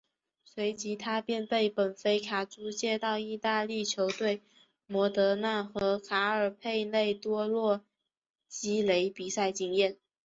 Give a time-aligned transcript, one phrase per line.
[0.43, 4.41] 随即他便被本菲卡租借到意大利球队
[4.87, 7.85] 摩德纳和卡尔佩内多洛
[8.47, 9.99] 积累比赛经验。